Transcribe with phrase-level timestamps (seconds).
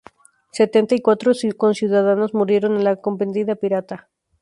[0.51, 4.09] Setenta y cuatro conciudadanos murieron en la acometida pirata.